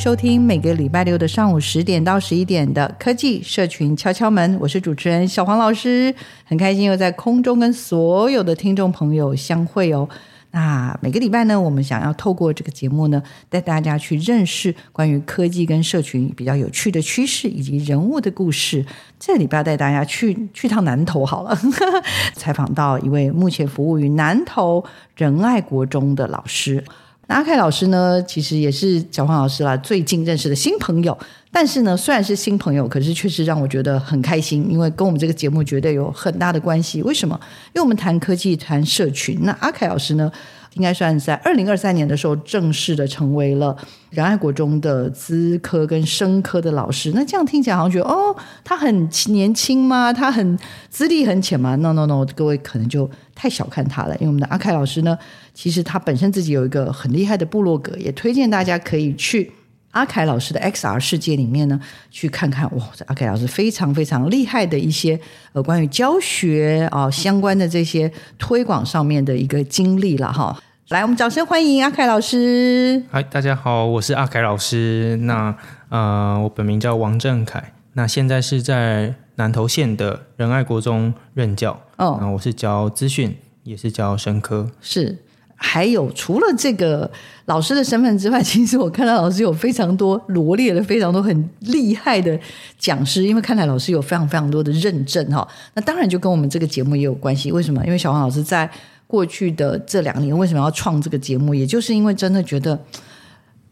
[0.00, 6.12] 收听每个礼拜六的上午十点到十一点的科技社群敲敲门，我是主持人小黄老师，
[6.46, 10.08] 很开心又在空中跟所有的听众朋友相会哦。
[10.52, 18.82] 那每个礼拜呢，我们想要透过这个节目呢，带大家去认识关于科技跟社群比较有趣的趋势以及人物的故事。
[19.18, 21.54] 这礼拜带大家去去趟南投好了，
[22.32, 24.82] 采访到一位目前服务于南投
[25.14, 26.82] 仁爱国中的老师。
[27.30, 31.16] 阿凯老师呢，其实也是小黄老师啦，最近认识的新朋友。
[31.52, 37.02] 但是呢，虽然是新朋友，可是确实让我觉得很开心，因为跟我们这个节目绝对有很大的关系。
[37.02, 37.38] 为什么？
[37.68, 39.38] 因为我们谈科技、谈社群。
[39.42, 40.30] 那阿凯老师呢，
[40.74, 43.76] 应该算在二零二三年的时候正式的成为了
[44.10, 47.12] 仁爱国中的资科跟生科的老师。
[47.14, 50.12] 那这样听起来好像觉得哦，他很年轻吗？
[50.12, 50.58] 他很
[50.88, 54.14] 资历很浅吗？No No No，各位可能就太小看他了。
[54.16, 55.18] 因为我们的阿凯老师呢，
[55.52, 59.52] 其实他本身自己有一个很厉害的部落格，也推荐大家可以去。
[59.92, 61.80] 阿凯老师的 XR 世界里面呢，
[62.12, 65.18] 去看看哇，这阿凯老师非常非常厉害的一些
[65.52, 68.08] 呃关于教学啊、呃、相关的这些
[68.38, 70.56] 推广上面的一个经历了哈。
[70.90, 73.02] 来，我们掌声欢迎阿凯老师。
[73.10, 75.16] 嗨，大家好，我是阿凯老师。
[75.22, 75.56] 那
[75.88, 81.72] 呃，我本名叫王正凯，那现在是在南投县的仁爱国中任教。
[81.96, 84.70] 哦，那我是教资讯，也是教生科。
[84.80, 85.18] 是。
[85.62, 87.08] 还有除了这个
[87.44, 92.38] 老师的身份之外，其实我看到老师有非常多罗列了非常多很厉害的
[92.78, 95.46] 讲师，因为看来老师有非常非常多的认证哈。
[95.74, 97.52] 那当然就跟我们这个节目也有关系。
[97.52, 97.84] 为什么？
[97.84, 98.68] 因为小黄老师在
[99.06, 101.54] 过去的这两年为什么要创这个节目？
[101.54, 102.80] 也就是因为真的觉得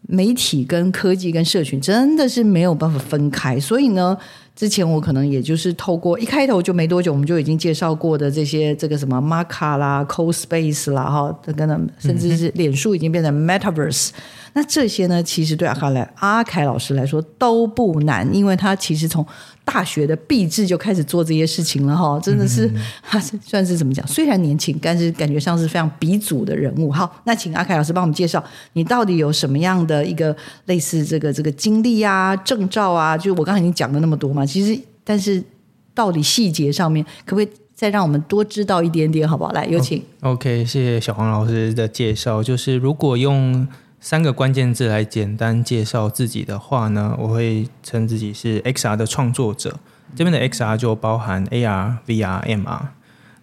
[0.03, 4.19] 媒体跟科技跟社群真的是没有办法分开，所以呢。
[4.58, 14.08] 之前我可能也就是透过一开头就没多久，我们就已经介绍过的这些这个什么 Maka 啦、CoSpace 啦哈，这个呢，甚至是脸书已经变成 Metaverse。
[14.54, 19.24] 那这些呢，其实对阿凯来阿凯老师来说都不难，因为他其实从
[19.64, 22.69] 大学的毕制就开始做这些事情了哈，真的是
[23.02, 24.04] 他是算是怎么讲？
[24.08, 26.90] 虽然年轻，但是感觉像是非常鼻祖的人物。
[26.90, 28.42] 好，那请阿凯老师帮我们介绍，
[28.72, 33.16] 你到底有什么样的一个类似这个这个经历啊、证照啊？
[33.16, 35.42] 就我刚才已经讲了那么多嘛，其实但是
[35.94, 39.53] 到底细节上面，可不可以再让我们多知道一点点，好不好？
[39.53, 40.03] 来，有请。
[40.20, 42.42] OK，谢谢小黄老师的介绍。
[42.42, 43.69] 就是如果用
[44.00, 49.78] 三个关键字来简单介绍自己的话呢，我会称自己是 XR 的创作者。
[50.16, 52.81] 这边的 XR 就包含 AR、VR、MR。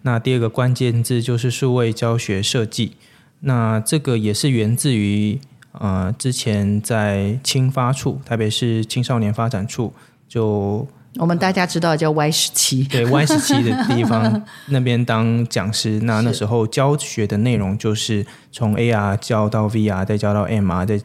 [0.02, 2.92] 那第二个关键字就是数位教学设计。
[3.40, 5.38] 那这个也是源自于
[5.72, 9.92] 呃之前在青发处，特别是青少年发展处
[10.28, 10.86] 就。
[11.18, 21.00] 我们大家知道叫 Y 十七，对 Y 十七的地方 那边当讲师，那那时候教学的内容就是从 AR 教到 VR，再教到 MR，再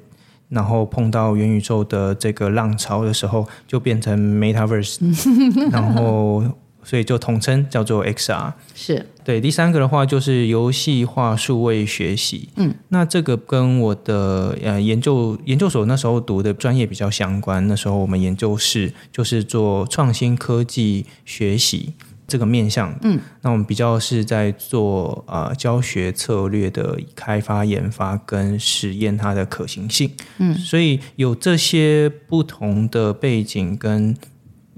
[0.50, 4.98] 然后碰到元宇宙的这个浪潮的时候，就变成 Metaverse，
[5.72, 6.44] 然后。
[6.84, 9.40] 所以就统称叫做 XR，是对。
[9.40, 17.68] 第三个的话就是游戏化数位学习，嗯，那这个跟我的呃研究研究所那时候读的专业比较相关。
[17.68, 21.94] 那时候我们研究室就是做创新科技学习
[22.28, 34.16] 这个面向，嗯，那我们比较是在做呃教学策略的开发研发跟实验它的可行性，嗯，所以有这些不同的背景跟。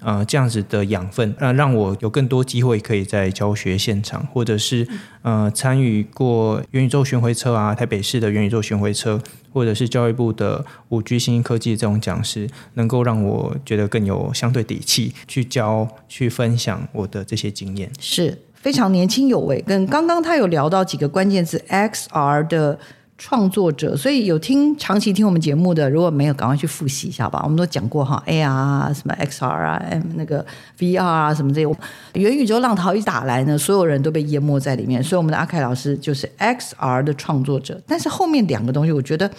[0.04, 4.88] 呃，这样子的养分，呃，让我有更多机会可以在教学现场，或者是
[5.22, 9.22] 呃参与过元宇宙巡回车啊，台北市的元宇宙巡回车，
[9.52, 19.62] 或者是教育部的五 G 新兴科技这种讲师，能够让我觉得更有相对底气去教、去分享我的这些经验，是非常年轻有为。
[19.62, 22.80] 跟刚刚他有聊到几个关键字，XR 的。
[23.26, 27.40] 创作者，所以有听长期听我们节目的，如果没有，赶快去复习一下吧。
[27.46, 30.46] 我们都讲过哈，AR，什么 XR 啊，M 那个
[30.78, 31.76] VR 啊，什么这些
[32.16, 35.02] 元宇宙浪潮一打来呢，所有人都被淹没在里面。
[35.02, 39.32] 所以我们的阿凯老师就是 XR 的创作者，但是后面两个东西，我觉得。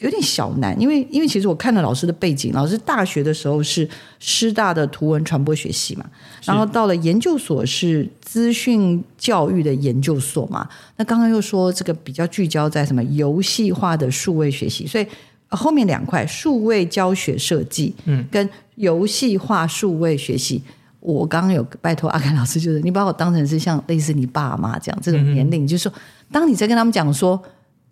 [0.00, 3.88] 有点小难，因为因为其实我看了老师的背景，老师大学的时候是
[4.18, 6.04] 师大的图文传播学系嘛，
[6.44, 10.68] 然后到了研究所是资讯教育的研究所嘛。
[10.96, 15.06] 那刚刚又说这个比较聚焦在什么游戏化的数位学习，所以
[15.48, 20.62] 后面两块数位教学设计，嗯，跟游戏化数位学习，
[21.00, 25.92] 我刚刚有拜托阿凯老师，就是你把我当成是像类似你爸妈这样这种年龄，嗯、就是说，
[26.30, 27.42] 当你在跟他们讲说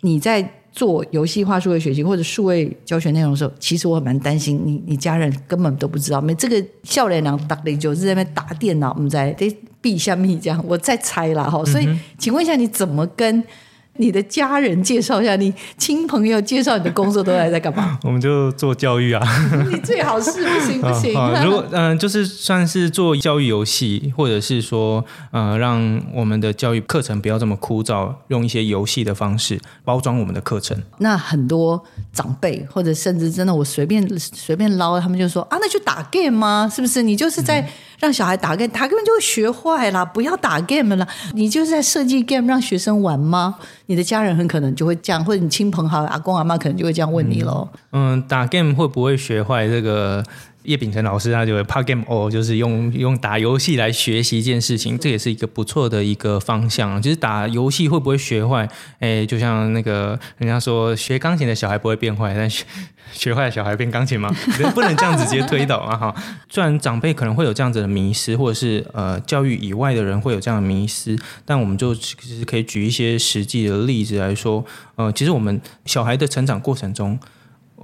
[0.02, 0.46] 你在。
[0.76, 6.20] 做游戏化数位学习或者数位教学内容的时候，其实我蛮担心你，你家人根本都不知道。
[6.20, 9.50] 没这个笑脸郎打的就是在那边打电脑，我们在得
[9.80, 11.64] 闭下密这样，我在猜啦哈。
[11.64, 11.88] 所以，
[12.18, 13.42] 请问一下，你怎么跟？
[13.98, 17.98] 你的家人介绍一下，你亲朋友介绍你的工作都在在干嘛？
[18.04, 19.22] 我们就做教育啊。
[19.70, 21.12] 你最好是不行不行。
[21.44, 30.76] 如果嗯、呃，就是算是做教育游戏，或者是说呃，让我们的教育课程不要这么枯燥，用一些游戏的方式包装我们的课程。
[30.98, 31.82] 那很多
[32.12, 36.70] 长辈或者甚至真的我随便随便捞，他们就说啊，那就打 game 吗？
[36.72, 37.02] 是不是？
[37.02, 37.60] 你就是在。
[37.60, 40.04] 嗯让小孩打 game，他根本就学坏了。
[40.04, 43.56] 不要打 game 了，你就是在设计 game 让学生玩吗？
[43.86, 47.68] 你的家人很可能就会这样，或者你亲朋好友、阿公阿妈可能就会这样问你喽。
[47.92, 49.66] 嗯，打 game 会不会学坏？
[49.68, 50.22] 这个
[50.66, 57.00] 叶秉成老师他就会怕 game 哦，就是用用打游戏来学习一件事情，这也是一个不错的一个方向。
[57.00, 58.68] 就是打游戏会不会学坏？
[58.98, 62.64] 哎，就像那个人家说，学钢琴的小孩不会变坏，但学。
[63.12, 64.28] 学坏的小孩变钢琴吗？
[64.74, 65.96] 不能这样子直接推导啊！
[65.96, 66.14] 哈，
[66.50, 74.62] 虽然长辈可能会有这样子的迷失，或者是呃教育以外的人会有这样的迷失，但我们就其实可以举一些实际的例子来说，
[74.96, 77.16] 呃，其实我们小孩的成长过程中。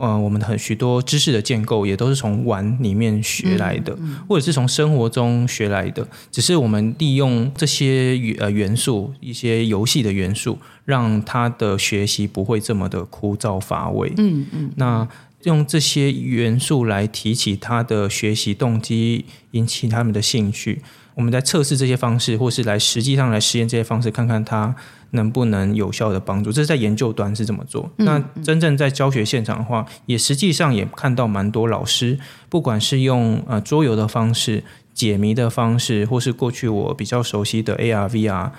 [0.02, 6.04] 呃，我们的很许多知识的建构也都是从玩里面学来的，嗯嗯、或者是从生活中学来的。
[6.32, 14.12] 只是我们利用这些呃元素，一些游戏的元素，让他的学习不会这么的枯燥乏味。
[14.16, 14.72] 嗯嗯。
[14.75, 15.06] 那
[15.44, 20.82] 用这些元素来提起他的学习动机，引起他们的兴趣。
[21.14, 24.75] 我们在测试这些方式，或是来实际上来实验这些方式，看看他。
[25.12, 26.52] 能不能有效的帮助？
[26.52, 27.90] 这是在研究端是怎么做。
[27.96, 32.18] 嗯、那真正在教学现场的话，也实际上也看到蛮多老师，
[32.48, 34.62] 不管是用呃桌游的方式、
[34.92, 38.50] 解谜的方式，或是过去我比较熟悉的 AR、VR，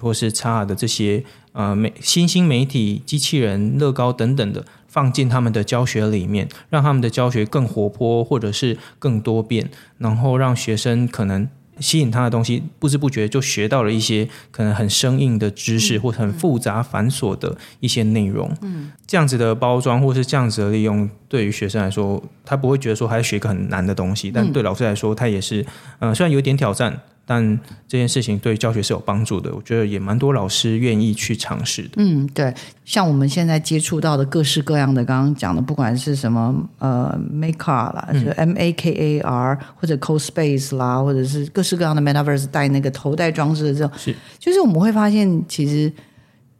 [0.00, 11.48] 或是 XR 的这些呃媒新兴媒体、机器人、乐高等等的，放进他们的教学里面，让他们的教学更活泼，或者是更多变，然后让学生可能。
[11.80, 18.54] 吸引他的东西，不知不觉就学到了一些可能很生硬的知识，或很复杂繁琐的一些内容。
[18.62, 25.64] 嗯，这样子的包装或是这样子的利用，对于学生来说，他不会觉得说还学一个很难的东西，但对老师来说，他也是，
[25.98, 27.00] 呃，虽然有点挑战。
[27.30, 31.90] 但这件事情对教学是有帮助的，我觉得也蛮多老师愿意去尝试的。
[31.98, 32.52] 嗯，对，
[32.84, 45.92] 像我们现在接触到的各式各样的，刚刚讲的，不管是什么呃，Makar 啦，就 M A K A R，或者 CoSpace 啦，或者是各式各样的 Metaverse 带那个头戴装置的这种，是，就是我们会发现，其实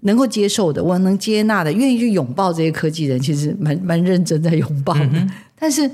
[0.02, 5.90] 能够接受的，我能接纳的，愿意去拥抱这些科技人，其实蛮蛮认真在拥抱的，嗯、但是。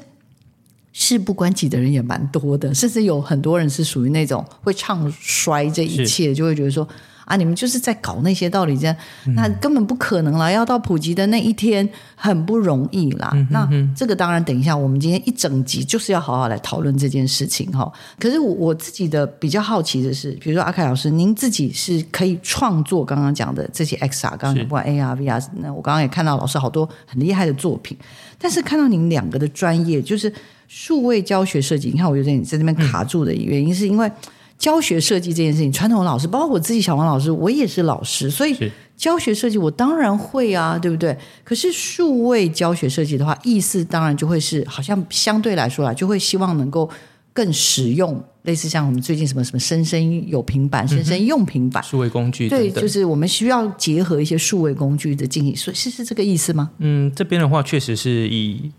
[0.98, 6.88] 事不关己的人也蛮多的，甚至有很多人是属于那种会唱衰这一切，就会觉得说
[7.26, 13.30] 啊，你们就是在搞那些道理，这样、嗯、那根本不可能啦，要到普及的那一天很不容易啦。
[13.34, 17.92] 嗯、哼哼那这个当然，等一下我们今天一整集就是要好好来讨论这件事情哈。
[18.18, 27.98] 可是我我自己的比较好奇的是，比如说阿凯老师，您自己是可以创作刚刚讲的这些 XR，刚刚不管 AR、VR，那我刚刚也看到老师好多很厉害的作品，
[28.38, 30.32] 但是看到您两个的专业就是。
[30.68, 34.10] 数位教学设计，你看我有点在那边卡住的原因，是因为
[34.58, 38.56] 教学设计这件事情，传统老师，包括我自己，小王老师，我也是老师，所以
[38.96, 41.16] 教学设计我当然会啊，对不对？
[41.44, 46.88] 可是数位教学设计的话，意思当然就会是，好像相对来说啦，就会希望能够
[47.34, 56.70] 更实用，类似像我们最近什么什么生生有平板，生生用平板，数位工具等等，对，就是我们需要结合一些数位工具的进行，所以是是这个意思吗？
[56.78, 58.72] 嗯，这边的话确实是以。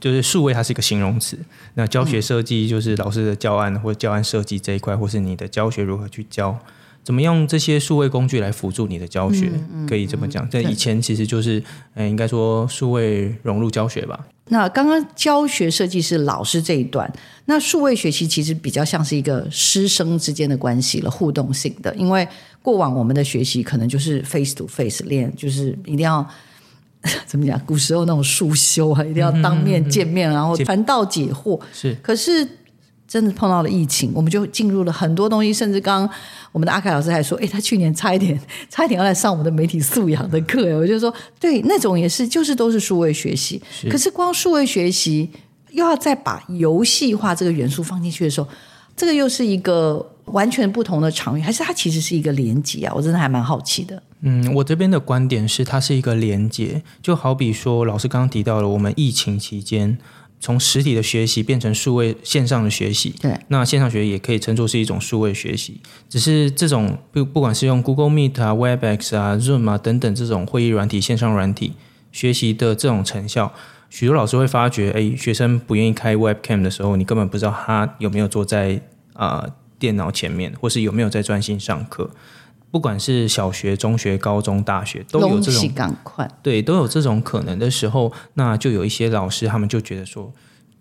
[0.00, 1.38] 就是数位，它是一个形容词。
[1.74, 6.58] 那教学设计就是老师的教案或者教案设计这一块，或是你的教学如何去教，
[7.02, 9.50] 怎么用这些数位工具来辅助你的教学，
[9.88, 10.48] 可以这么讲。
[10.48, 11.62] 在以前其实就是，
[11.94, 14.26] 嗯，应该说数位融入教学吧。
[14.50, 17.12] 那刚刚教学设计是老师这一段，
[17.44, 21.94] 那数位学习其实比较像是一个师生之间的关系了，互动性的。
[21.96, 22.26] 因为
[22.62, 26.26] 过往我们的学习可能就是 face to face 练，就是一定要。
[27.26, 27.58] 怎么讲？
[27.64, 31.58] 古时候那种束修啊，一定要当面见面，嗯、然后传道解惑。
[31.72, 32.46] 是，可是
[33.06, 35.52] 真的碰到了疫情，我们就进入了很多东西。
[35.52, 36.16] 甚至刚刚
[36.52, 38.38] 我们的阿凯老师还说：“哎，他去年差一点，
[38.68, 43.62] 差一点要来上我们的媒体素养的课。”我就说：“对，那种也是，就是都是数位学习。
[43.70, 45.30] 是可是光数位学习，
[45.70, 48.48] 又要再把游戏化这个元素放进去的时候，
[48.96, 52.92] 这个又是一个完全不同的场域，还是它其实是一个连接啊？
[52.94, 59.96] 我真的还蛮好奇的。”嗯，我这边的观点是，它是一个连接，就好比说，老师刚刚提到了，我们疫情期间
[60.40, 71.74] 从实体的学习变成数位线上的学习，对，那线上学习也可以称作是一种数位学习，只是这种不不管是用 Google Meet 啊、Webex 啊、Zoom 啊等等这种会议软体、线上软体
[72.10, 73.52] 学习的这种成效，
[73.88, 78.80] 许多老师会发觉，哎，学生不愿意开 Webcam 的时候，你根本不知道他有没有坐在
[79.14, 82.10] 啊、呃、电脑前面，或是有没有在专心上课。
[82.70, 85.72] 不管是小学、中学、高中、大学，都有这种
[86.42, 90.30] 对，都有这种可能的时候，那就有一些老师他们就觉得说，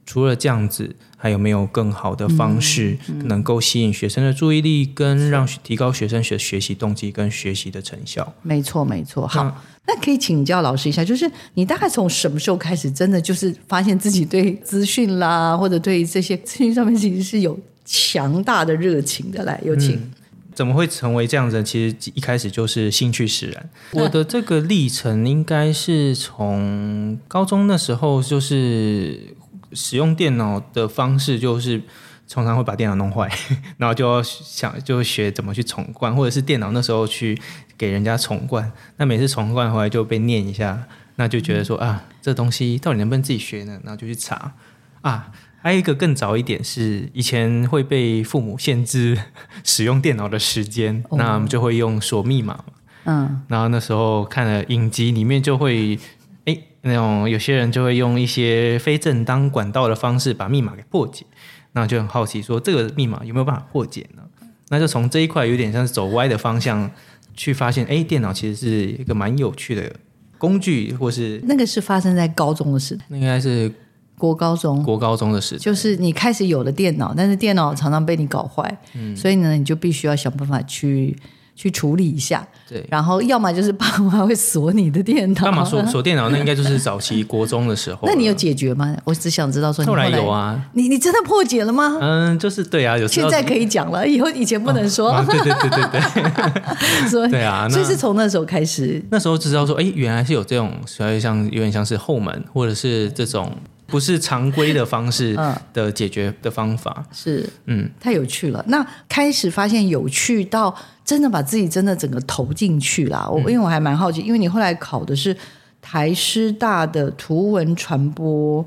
[0.05, 8.33] 除了这样子，还有没有更好的方式能够吸引学生的注意力，跟让提高学生学学习动机跟学习的成效？
[8.41, 9.25] 没错，没错。
[9.25, 9.55] 好，那，
[9.87, 19.43] 那可以请教老师一下，就是你大概从什么时候开始，真的就是发现自己对资讯啦，或者对这些资讯上面其实是有强大的热情的？
[19.43, 19.95] 来，有请。
[19.95, 20.11] 嗯
[20.57, 21.61] 怎么会成为这样子？
[21.61, 23.69] 其实一开始就是兴趣使然。
[23.91, 29.35] 我的这个历程应该是从高中那时候，就是
[29.73, 31.79] 使用电脑的方式，就是
[32.25, 33.29] 常常会把电脑弄坏，
[33.77, 37.39] 然后就要想就学怎么去重灌，或者是电脑那时候去
[37.77, 43.79] 给人家重灌，那每次重灌回来就被念一下，那就觉得说啊，这东西到底能不能自己学呢？
[43.83, 44.55] 然后就去查
[45.01, 45.31] 啊。
[45.59, 49.17] 还有一个更早一点是，以前会被父母限制
[49.65, 52.63] 使用电脑的时间，哦、那我们就会用锁密码。
[53.03, 55.97] 嗯，然后那时候看了影集，里面就会，
[56.45, 61.25] 哎，那种有些人就会用一些非正当管道的方式把密码给破解，
[61.73, 64.23] 那就很好奇说这个密码有没有办法破解呢？
[64.69, 66.89] 那就从这一块有点像是走歪的方向
[67.33, 69.91] 去发现，哎，电脑其实是一个蛮有趣的
[70.37, 73.71] 工具，或是那个是发生在高中的时代，那应该是。
[74.17, 81.15] 国高中，国高中的时代，就是你开始有了电脑，但是电脑常常被你搞坏，嗯，所以呢，你就必须要想办法去
[81.55, 82.45] 去处理一下。
[82.67, 86.29] 对，然后要么就是爸妈会锁你的电脑，爸妈锁锁电脑？
[86.29, 88.01] 那应该就是早期国中的时候。
[88.09, 88.97] 那你有解决吗？
[89.03, 91.97] 我只想知道说你后来，有啊，你你真的破解了吗？
[92.01, 95.11] 嗯，就是对啊，有现在可以讲了，以后以前不能说。
[95.11, 96.01] 哦啊、对对对对对，
[97.07, 103.51] 所以对啊，所以是从那时候开始，那时候知道说，哎，原来是有这种，所以像有点像是后门，或者是这种。
[103.87, 105.35] 不是常规的方式
[105.73, 108.63] 的解决的方法，嗯、是嗯，太有趣了。
[108.67, 113.29] 那开始发现有趣到真的把自己真的整个投进去了。
[113.31, 115.35] 我、嗯、因为我还蛮好奇，因为你后来考的是
[115.81, 118.63] 台师大的图文传播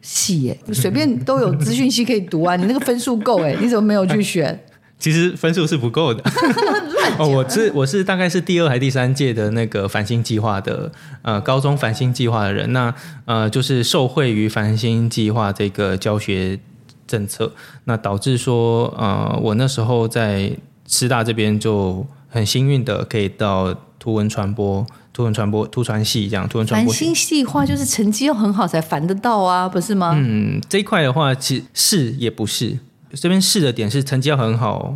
[0.00, 2.56] 系，耶，随便都有资讯系可以读啊。
[2.56, 4.64] 你那个分数够哎，你怎么没有去选？
[5.02, 6.22] 其实分数是不够的
[7.18, 10.92] 哦，我是我是大概是第二还是第三届的那个繁星计划的
[11.22, 12.94] 呃高中繁星计划的人，那
[13.24, 16.60] 呃就是受惠于繁星计划这个教学
[17.08, 17.52] 政策，
[17.86, 20.52] 那导致说呃我那时候在
[20.86, 26.92] 师大这边就很幸运的可以到图文传播、图文传播、图传系这样图文传播。
[26.94, 30.12] 繁星计划就是成绩要很好才烦得到啊，不是吗？
[30.16, 32.78] 嗯，这一块的话，其实是也不是。
[33.14, 34.94] 这边试的点是成绩要很好，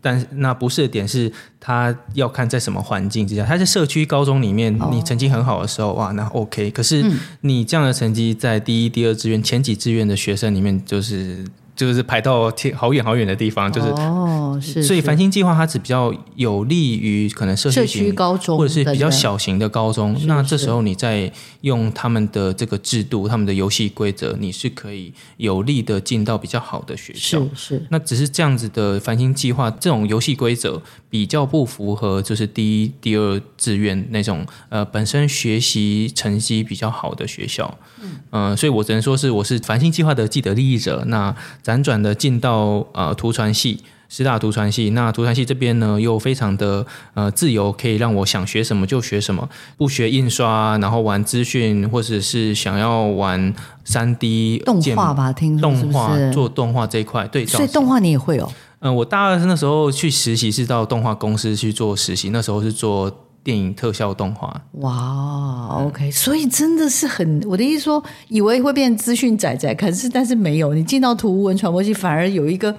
[0.00, 3.44] 但那不是的点是他要看在什么环境之下。
[3.44, 6.70] 他在社区高中里面，你成绩很好的时候，哇，那 OK。
[6.70, 7.04] 可是
[7.42, 11.44] 你这样的成绩在第一、第二志愿、前几志愿的学生里面，就是。
[11.78, 20.20] 就是排到天好远好远的地方，就是哦，是，所以繁星计划它只比较有利于可能社区型高中或者是比较小型的高中。
[20.26, 27.38] 那这时候你在用他们的这个制度、他们的游戏规则，你是可以有利的进到比较好的学校。
[27.54, 37.78] 是是，那只是这样子的繁星计划这种游戏规则比较不符合，就是第一、第二志愿那种呃本身学习成绩比较好的学校。
[38.00, 41.04] 嗯、呃，所以我只能说是我是繁星计划的既得利益者。
[41.06, 41.34] 那
[41.68, 44.88] 辗转的进到呃图传系，师大图传系。
[44.90, 49.46] 那图传系这边呢，又非常的呃自由，可以让我想学什么就学什么，
[49.76, 53.52] 不学印刷，然后玩资讯，或者是想要玩
[53.84, 55.60] 三 D 动画吧，听说？
[55.60, 58.50] 动画做动画这一块，对，所以动画你也会哦。
[58.80, 63.12] 嗯、呃，我大二那时候去实习是到动画公司去做实习，那时候是做
[63.48, 64.62] 电影特效动画。
[64.72, 72.76] 哇，OK，所以真的是很，我的意思说，以为会变资讯仔仔，可是但是没有，你进到图文传播系反而有一个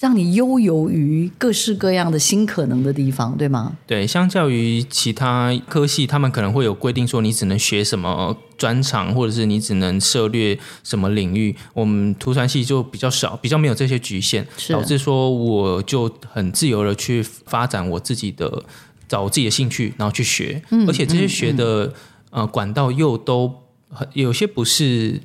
[0.00, 3.76] 让你悠游于各式各样的新可能的地方，对吗？
[3.86, 11.54] 对，相较于其他科系，他们可能会有规定说你只能学什么专长，或者是你只能涉略什么领域。
[11.74, 18.62] 我们图传系就比较少，比较没有这些局限，导致说我就很自由的去发展我自己的，
[19.08, 20.62] 找自己的兴趣，然后去学。
[20.70, 21.92] 嗯，而且这些学的、嗯
[22.32, 23.52] 嗯、呃管道又都
[23.88, 25.20] 很有些不是。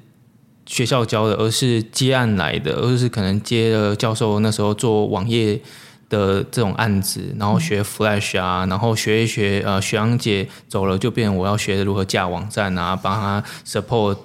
[0.66, 5.60] 学校教的，而是接案来的，而是可能接了教授那时候做网页
[6.08, 14.18] 的这种案子，然后学 Flash 啊，然后学一学，呃，学长姐走了就变我要学如何架网站啊，帮他 support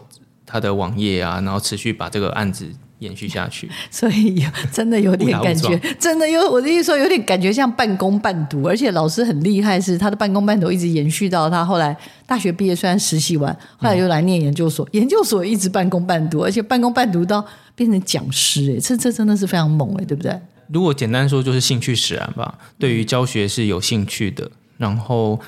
[0.47, 2.73] 他的网页啊，然后持续把这个案子。
[3.00, 20.38] 延续下去， 所以真的有点感觉，真的有我的意思说有点感觉像半工半读，而且老师很厉害，是他的半工半读一直延续到他后来大学毕业，虽然实习完，后来又来念研究所，嗯、研究所一直半工半读，而且半工半读到变成讲师，哎，这这真的是非常猛，哎，对不对？
[20.73, 22.59] 如果简单说，就是兴趣使然吧。
[22.78, 25.40] 对于教学是有兴趣的，然后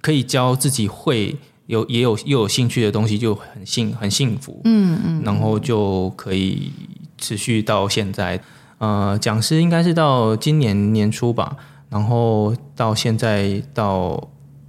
[0.00, 1.36] 可以教自己会。
[1.66, 6.72] 有也有又有兴趣的东西就很幸很幸福，嗯嗯，然后就可以
[7.18, 8.40] 持续到现在。
[8.78, 11.56] 呃，讲师应该是到今年年初吧，
[11.88, 14.28] 然后到现在到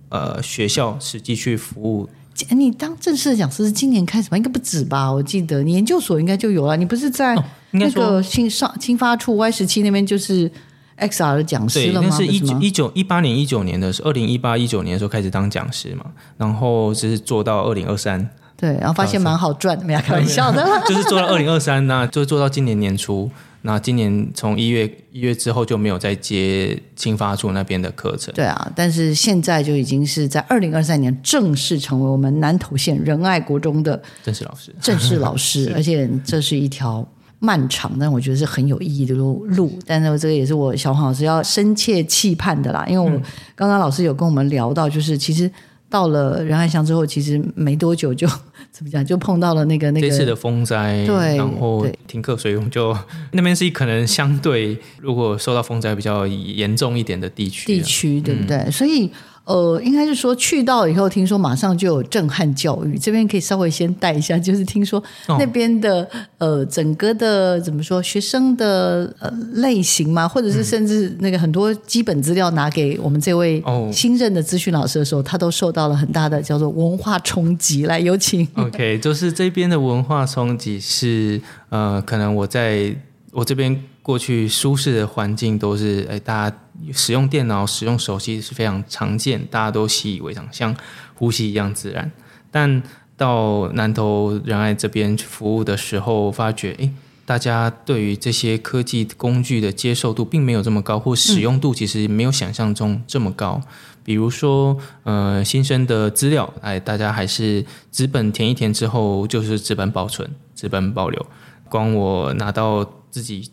[0.09, 2.09] 呃学校实际去服务。
[2.51, 4.37] 你当正式的讲师是今年开始吧？
[4.37, 5.11] 应该不止吧？
[5.11, 6.77] 我记得你研究所应该就有了。
[6.77, 7.35] 你不是在
[7.71, 10.51] 那个新上新发处 Y 十七那边就是。
[10.99, 12.09] XR 的讲师了吗？
[12.09, 16.05] 对，那是一九一九一八年一九年的时候，二零一八一九年的时候开始当讲师嘛，
[16.37, 18.29] 然后就是做到二零二三。
[18.55, 20.65] 对，然后发现蛮好赚的，没有开玩笑的。
[20.89, 23.29] 就是做到二零二三，那就做到今年年初。
[23.61, 28.33] 那今年从一月一月之后就没有再接青发处那边的课程。
[28.33, 34.73] 对啊，但是现在就已经是在二零二三年正式成为我们南投县仁爱国中的正式老师。
[34.81, 37.07] 正式老师， 而且这是一条。
[37.39, 39.77] 漫长，但我觉得是很有意义的路路。
[39.85, 42.85] 但是这个也是我小黄老师要深切期盼的啦。
[42.87, 43.21] 因为我
[43.55, 45.49] 刚刚老师有跟我们聊到，就是其实
[45.89, 48.27] 到了仁爱乡之后，其实没多久就
[48.71, 52.97] 怎么讲，就碰到了那个那个这次的风灾，对，然后停课，所以我们就
[53.31, 58.57] 那边是可能相对如果受到风灾比较严重一点的地区，地区对不对？
[58.57, 59.11] 嗯、所以。
[59.47, 62.97] 呃，应该是说去到以后，听说马上就有震撼教育。
[62.97, 65.01] 这边可以稍微先带一下，就是听说
[65.39, 66.03] 那边的、
[66.37, 77.85] 哦、呃，整个的怎么说，学生的呃类型嘛，或者是甚至那个很多基本资料拿给我们这位新任的资讯老师的时候，哦、他都受到了很大的叫做文化冲击。
[77.85, 78.45] 来，有请。
[78.55, 82.93] OK，就是这边的文化冲击是呃，可能我在
[83.37, 83.79] 我这边。
[84.07, 86.57] 过去舒适的环境都是，哎，大家
[86.93, 90.73] 使用电脑、使用手机是非常常见，大家都习以为常，像
[91.15, 92.09] 呼吸一样自然。
[92.49, 92.81] 但
[93.17, 96.89] 到南投仁爱这边服务的时候，发觉，哎，
[97.25, 103.61] 大家对于这些科技工具的接受度并没有这么高，或使用度其实没有想象中这么高。
[103.61, 103.67] 嗯、
[104.05, 111.25] 比如说，呃，新生的资料，哎，大家还是纸本填一填之后就是纸本保存、纸本保留。
[111.69, 113.49] 光我拿到自己。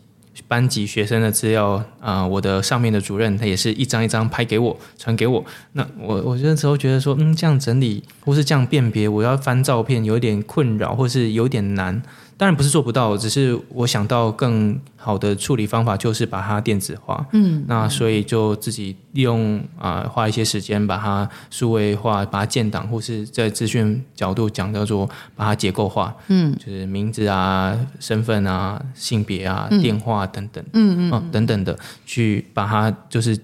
[0.49, 5.43] 班级学生的资料啊、呃，我的上面的主任他也是一张一张拍给我，传给我。
[5.75, 12.03] 那我我那时候觉得说，嗯，这样整理或是这样辨别，我要翻照片有点困扰，或是有点难。
[12.45, 17.27] 当然不是做不到，只是我想到更好的处理方法，就是把它电子化。
[17.33, 26.15] 嗯，那所以就自己利用啊、呃，花一些时间把它数位化，把它建档，或是在资讯角度讲叫做把它结构化。
[26.29, 30.63] 嗯，就是名字啊、身份啊、性别啊、嗯、电话等等。
[30.75, 33.35] 嗯嗯、啊，等等的去把它就是。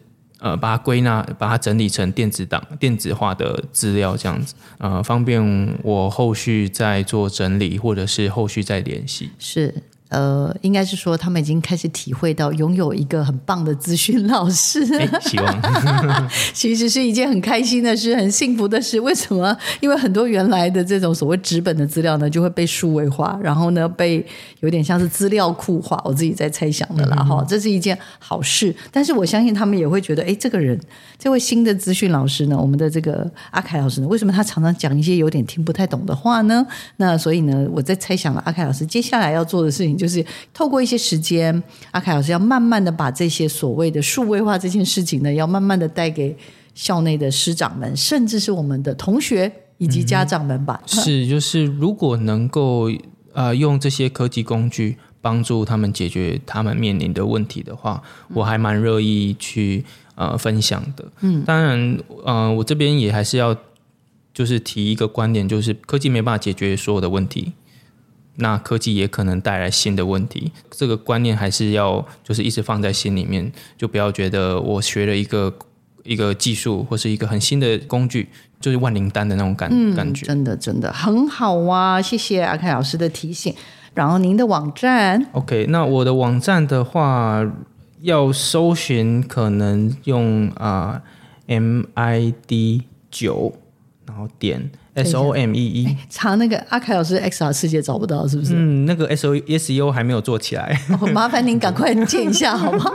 [0.40, 9.30] 呃，把它归纳，把它整理成电子档、电子化的资料，这样子，呃，方便我后续再做整理，或者是后续再联系。
[9.38, 9.74] 是。
[10.10, 14.84] 呃，应该是说他们已经开始体会到拥有一个很棒的资讯老师，
[15.20, 15.62] 希望
[16.52, 18.98] 其实是一件很开心的事，很幸福的事。
[18.98, 19.56] 为什么？
[19.80, 24.26] 因为很多原来的这种所谓纸本的资料呢，就会被数位化，然后呢，被
[24.58, 26.02] 有点像是资料库化。
[26.04, 28.74] 我自己在猜想的啦，哈、嗯，这是一件好事。
[28.90, 30.76] 但是我相信他们也会觉得，哎，这个人，
[31.20, 36.66] 这位新的资讯老师呢，我们的这个阿凯老师呢，为什么他常常讲一些有点听不太懂的话呢？
[36.96, 39.99] 那所以呢，我在猜想了阿凯老师接下来要做的事情。
[40.00, 46.34] 就是透过一些时间，阿凯老师要慢慢的把这些所谓的数位化这件事情呢，要慢慢的带给
[46.74, 50.80] 校内的师长们，甚至是我们的同学以及家长们吧。
[50.82, 52.90] 嗯、是，就是如果能够
[53.34, 59.84] 呃用这些科技工具帮助他们解决他们面临的问题的话，我还蛮乐意去
[60.14, 61.04] 呃分享的。
[61.20, 63.54] 嗯，当然，呃，我这边也还是要
[64.32, 67.52] 就是提一个观点，就是科技没办法解决所有的问题。
[68.40, 70.50] 那科技也可能带来新的问题。
[70.70, 75.54] 这个观念还是要就是一直放在心里面，就不要觉得我学了一个
[76.02, 80.26] 一个技术或是一个很新的工具，就是万灵丹的那种感、嗯、感觉。
[80.26, 82.02] 真的真的很好啊！
[82.02, 83.54] 谢谢阿凯老师的提醒。
[83.92, 87.44] 然后您的网站，OK，那我的网站的话，
[88.00, 91.02] 要搜寻可能用啊、
[91.46, 93.52] 呃、MID 九，
[94.06, 94.70] 然后点
[95.04, 98.54] S O M E E，查那个阿凯老师 XR 世界找不到是不是？
[98.54, 102.90] 嗯，那个 S O S E O 还没有做起来，哦、麻烦您赶快建一下好不好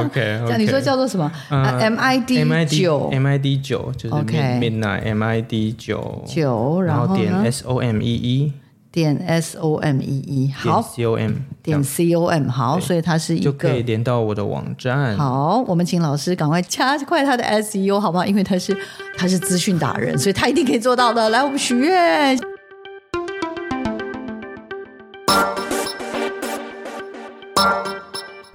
[0.00, 8.00] ？OK，这样你说叫做什么、？M I D 九，M I D 九就是 Midnight M I D 九九，然后点 S O M
[8.00, 8.52] E E。
[8.92, 11.30] 点 s o m e e 好，c o m
[11.62, 15.16] 点 c o m 好，所以它是一个就可以连到我的网站。
[15.16, 18.26] 好，我们请老师赶快加快他的 S E O 好不好？
[18.26, 18.76] 因为他是
[19.16, 21.30] 他是资讯达人，所以他一定可以做到的。
[21.30, 22.36] 来，我们许愿。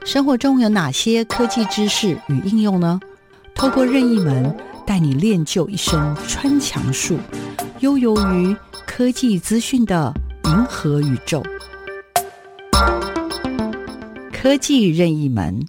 [0.03, 2.99] 生活中有哪些科技知识与应用呢？
[3.53, 4.53] 透过任意门
[4.85, 7.17] 带你练就一身穿墙术，
[7.79, 8.53] 悠游于
[8.85, 10.13] 科技资讯的
[10.47, 11.41] 银河宇宙，
[14.31, 15.65] 科技任意门。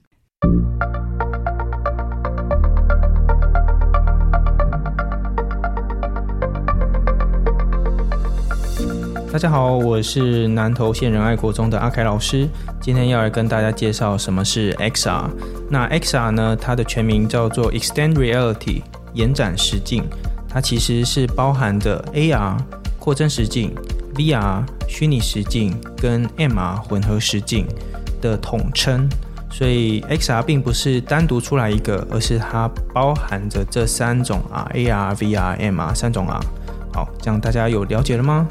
[9.33, 12.47] 大家好，我是南投县仁爱国中的阿凯老师，
[12.79, 15.31] 今天要来跟大家介绍什么是 XR。
[15.71, 18.83] 那 XR 呢，它的全名叫做 Extend Reality，
[19.15, 20.05] 延展实境，
[20.47, 22.59] 它其实是包含的 AR。
[22.99, 23.73] 扩增实境、
[24.17, 27.67] VR、虚拟实境跟 MR 混合实境
[28.21, 29.09] 的统称，
[29.51, 36.41] 所以 XR 并不是单独出来一个，而是它包含着这三种啊，AR、VR、MR 三种啊。
[36.93, 38.47] 好，这样大家有了解了吗？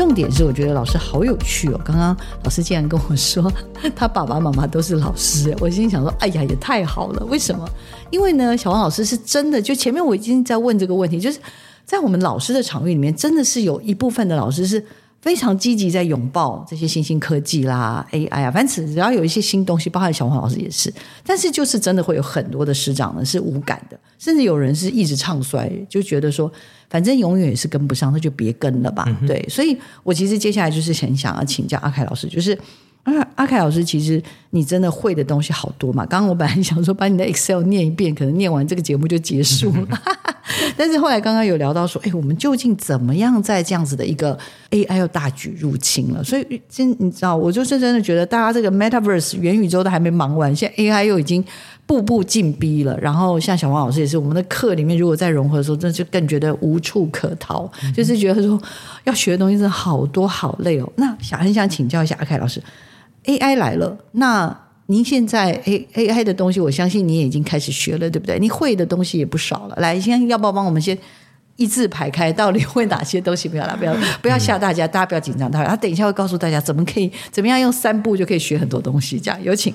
[0.00, 1.78] 重点是，我觉得老师好有趣哦。
[1.84, 3.52] 刚刚老师竟然跟我说，
[3.94, 7.22] 他爸爸妈妈都是老师，我心想说，哎呀，也太好了。
[7.26, 7.68] 为什么？
[8.08, 11.38] 因为呢，小王老师是真的，就前面我已经在问这个问题，就是
[11.84, 14.82] 在我们老师的场域里面，真的是有一部分的老师是。
[15.20, 20.92] 非常积极在拥抱这些新兴科技啦，AI 啊，反正只要有一些新东西，包括小黄老师也是。
[21.24, 26.50] 但是就是真的会有很多的师长呢是无感的，甚至有人是一直唱衰，就觉得说
[26.88, 29.04] 反正永远也是跟不上，那就别跟了吧。
[29.06, 32.58] 嗯、对，所以我其实接下来就是很想要请教阿凯老师，就是。
[33.04, 36.04] 阿阿凯老师，其实你真的会的东西好多嘛？
[36.06, 39.98] 刚刚我本来想说把你的 Excel 念一遍，可能念完这个节目就结束了。
[40.76, 44.36] 但是后来刚刚有聊到说，哎，我们究竟怎么样在这样子的一个
[44.70, 46.22] AI 又大举入侵了？
[46.24, 51.44] 所以真你知道，我就是真的觉得，大家这个 Metaverse 元宇宙都还没忙完，现在 AI 又已经
[51.86, 52.98] 步步进逼了。
[53.00, 58.60] 然后像小王老师也是，我们的课里面如果再融合的时候，真的就更觉得无处可逃，就是觉得说
[59.04, 60.92] 要学的东西真的好多好累哦。
[60.96, 62.60] 那想很想请教一下阿凯老师。
[63.24, 68.38] AI 来了，那您现在 A AI 的东西，我相信你也已经开始学了，对不对？
[68.38, 69.76] 你会的东西也不少了。
[69.76, 70.96] 来，先要不要帮我们先
[71.56, 73.48] 一字排开，到底会哪些东西？
[73.48, 75.50] 不要啦，不 要不要吓大家，大家不要紧张。
[75.50, 79.20] 他他等一下会告诉大家怎么可以怎么样用三步就可以学很多东西。
[79.20, 79.72] 这样有请。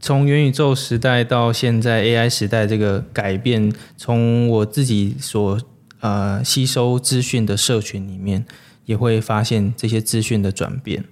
[0.00, 5.58] 从元宇宙时代到现在 AI 时代，这个改变，从我自己所
[6.00, 8.44] 呃吸收资讯的社群里面，
[8.84, 11.02] 也会发现这些资讯的转变。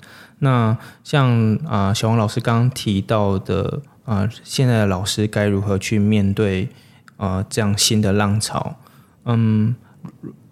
[0.44, 6.68] 那像啊、呃，小王老师刚刚提到的啊、呃，现在的老师该如何去面对
[7.16, 8.74] 啊、呃、这样新的浪潮？
[9.24, 9.76] 嗯，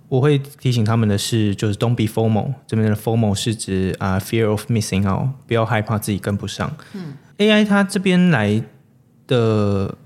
[0.09, 6.72] 我会提醒他们的是，就是 Don't be formal 这边的 formal 是指啊、呃、Fear of Missing Out，不要害怕自己跟不上。
[6.94, 8.62] 嗯，AI 它这边来
[9.26, 9.96] 的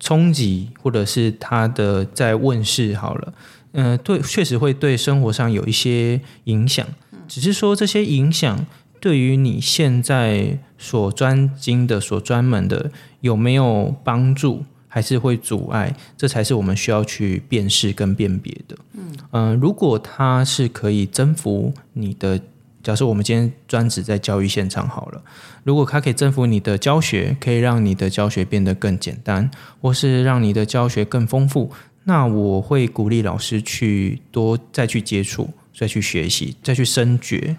[0.00, 3.34] 冲击，或者是它的在问世好了，
[3.72, 6.86] 嗯、呃，对，确实会对生活上有一些影响，
[7.28, 8.64] 只是说这些影响。
[9.04, 12.90] 对于你现在所专精的、所专门的，
[13.20, 15.94] 有没有帮助，还是会阻碍？
[16.16, 18.74] 这才是我们需要去辨识跟辨别的。
[18.94, 22.40] 嗯、呃，如果它是可以征服你的，
[22.82, 25.22] 假设我们今天专职在教育现场好了，
[25.64, 29.50] 如果它可以征服你的教学，可以让你的教学变得更简单，
[29.82, 31.70] 或是让你的教学更丰富，
[32.04, 37.54] 那我会鼓励老师去多再去接触、再去学习、再去深掘。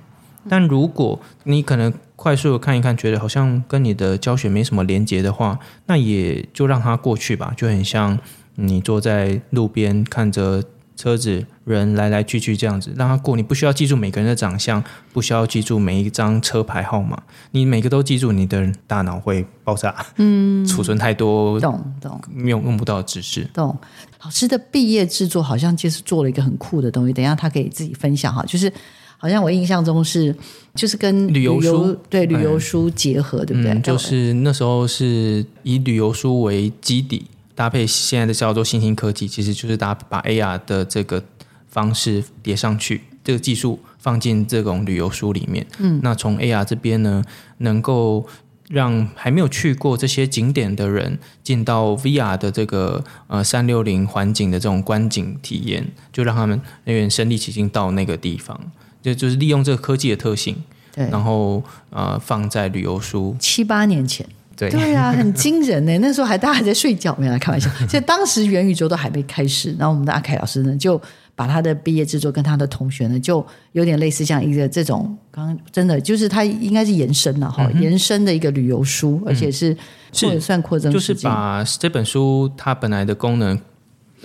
[0.50, 7.54] 但如果你可能快速的看一看，觉得好像跟你的教学没什么连接的话，那也就让它过去吧。
[7.58, 8.18] 就很像
[8.56, 10.64] 你坐在路边看着
[10.96, 14.82] 车子、人来来去去这样子让它过，你不需要记住每个人的长相，
[15.12, 19.94] 不需要记住每一张车牌号码，你每个都记住，你的大脑会爆炸。
[20.16, 23.44] 嗯，储存太多，懂懂，用用不到的知识。
[23.54, 23.78] 懂。
[24.24, 28.72] 老师的毕业制作好像就是做了一个很酷的东西，等一下他可以自己分享哈，就是
[29.18, 30.36] 好像我印象中是
[30.74, 33.80] 就是跟旅游书对旅游书结合，嗯、对不对？
[33.82, 37.26] 就是那时候是以旅游书为基底。
[37.58, 41.24] 搭配现在的叫做新兴科技，其实就是搭把 AR 的这个
[41.70, 45.66] 方式叠上去，这个技术放进这种旅游书里面。
[45.80, 47.24] 嗯，那从 AR 这边呢，
[47.60, 48.28] 能够
[48.68, 58.60] 让还没有去过这些景点的人进到 VR 的这个呃三六零环境的这种观景体验，就让他们有点身临其境到那个地方，
[59.06, 60.56] 就就是利用这个科技的特性，
[60.92, 64.26] 对，然后呃放在旅游书七八年前。
[64.58, 65.98] 对，对啊，很惊人呢。
[65.98, 67.70] 那时候还大家还在睡觉，没有来开玩笑。
[67.90, 71.00] 所以当时元宇宙都还没开始，然后我们的阿凯老师呢，就
[71.36, 79.76] 把他的毕业制作跟他的同学呢，就有点类似像一个这种，刚刚真的就是他应该是延伸了哈，嗯、延伸的一个旅游书，而且是
[80.14, 83.60] 或者算扩增，就是把这本书它本来的功能。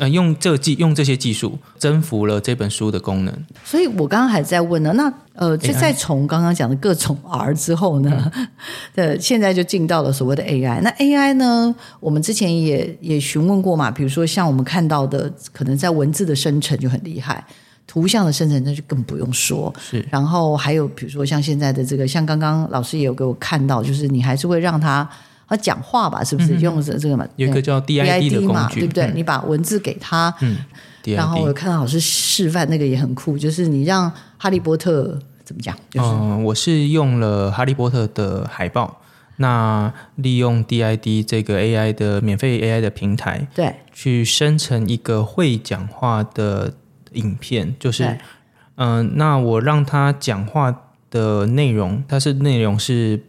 [0.00, 3.46] 呃，用这技用这些技术征服了这本书的功能。
[3.62, 8.32] 所以我刚刚还在问呢，那呃，就在从刚刚讲的各种 R 之后呢，
[8.94, 10.80] 呃、 嗯，现在就进到了所谓的 AI。
[10.80, 17.44] 那 AI 呢，我们之前也也询问过嘛，比如说像我们看到的，可能在文字的生成就很厉害，
[17.86, 19.70] 图像的生成那就更不用说。
[19.78, 25.06] 是，然后还有比如说像现在的这个，像刚刚老师也有给我看到，就是你还是会让他。
[25.50, 27.26] 他讲话吧，是不是、嗯、用的这个嘛？
[27.34, 29.04] 有一个叫 DID 的工具嘛，对不对？
[29.06, 30.58] 嗯、你把文字给他，嗯，
[31.04, 35.76] 然后我看到老师示范那个也很酷，就是你让哈利波特怎么讲？
[35.90, 39.00] 就是、嗯，我是用了哈利波特的海报，
[39.38, 46.74] 那利用 DID 这个 AI 的免费 AI 的平台，对，去生成一个会讲话的
[47.14, 48.04] 影片，就是，
[48.76, 53.24] 嗯、呃，那我让他讲话的内容，它是内容是。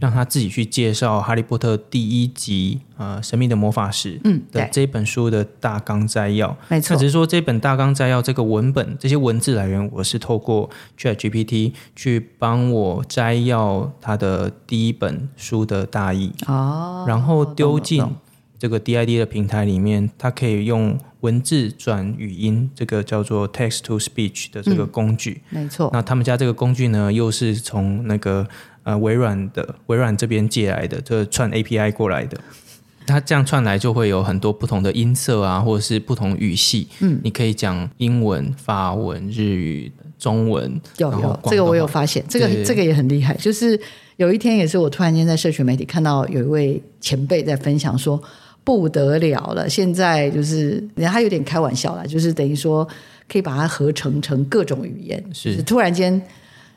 [0.00, 6.56] 让他自己去介绍《哈利波特》第一集，呃，《神秘的魔法石》嗯的这本书的大纲摘要。
[6.68, 18.04] 没错，只是说这本大纲摘要这个文本这些文字来源，我是透过 ChatGPT 去帮我摘要他的第一本书的大意哦，然后丢进
[18.58, 25.42] 这个 DID 的平台里面，它可以用文字转语音，这个叫做 Text to Speech 的这个工具。
[25.50, 28.48] 嗯、没错，那他们家这个工具呢，又是从那个。
[28.84, 32.36] 呃，微软的微软这边借来的，就是串 API 过来的，
[33.06, 36.88] 它这样串来就会有很多不同的音色啊，或者是不同语系。
[36.98, 40.80] 嗯，你可以讲英文、法文、日语、中文。
[40.98, 43.34] 有有，这个我有发现，这个这个也很厉害。
[43.34, 43.80] 就是
[44.16, 48.20] 有一天也是我突然间在社群媒体看到有一位前辈在分享说
[48.64, 52.86] 不得了了，现在就是人家他有点开玩笑啦，就是等于说
[53.28, 56.20] 可以把它合成成各种语言，是，是突然间。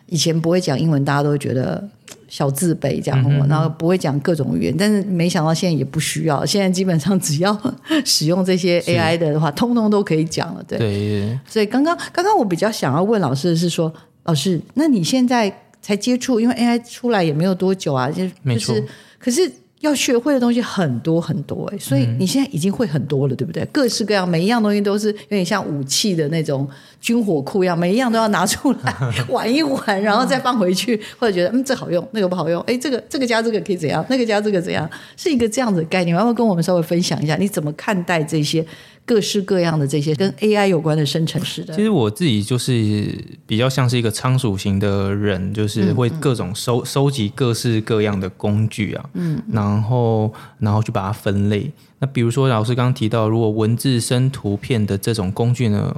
[0.08, 1.84] 以前不会讲英文，大家都会觉得
[2.28, 7.58] 小自卑这样，然后不会讲各种语言，但是没想到现在也不需要，现在基本上只要
[8.06, 10.64] 使用这些 AI 的话，通通都可以讲了。
[10.68, 13.92] 对，对所以刚刚刚刚我比较想要问老师的是说，
[14.24, 18.76] 老师，那你现在才接触，因为 AI 出来也没有多久啊，就就是，没错
[19.20, 19.52] 可是。
[19.82, 23.64] 要学会的东西很多很多哎，所以你现在已经会很多了，对不对？
[23.72, 26.68] 各式各样，每一样东西都是有点像武器的那种
[27.00, 28.96] 军火库一样，每一样都要拿出来
[29.30, 36.16] 玩一玩，然后再放回去，或者觉得嗯这好用，那个不好用，哎，这个这个加这个可以怎样，那个加这个怎样，是一个这样子的概念。
[36.16, 38.66] 要不要跟我们稍微分享一下，你怎么看待这些？
[39.06, 43.16] 各式各样的这些跟 AI 有关的生成式的，其实我自己就是
[43.46, 51.72] 比较像是一个仓鼠型的人，就是会各种收收集各式各样的工具啊，嗯，然后然后去把它分类。
[52.00, 55.96] 那比如说老师刚刚提到，如果文字生图片的这种工具呢，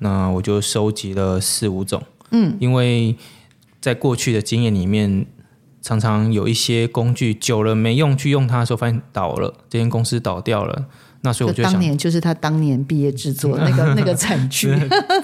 [0.00, 3.16] 那我就收集了四五种，嗯，因为
[3.80, 5.24] 在过去的经验里面，
[5.80, 10.84] 常常有一些工具久了没用，去用它的时候发现倒了，这间公司倒掉了。
[11.22, 14.74] 那所以我就想，当年就是他当年毕业制作的那个 那个惨剧。